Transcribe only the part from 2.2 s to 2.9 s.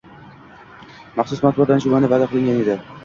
qilgan edi.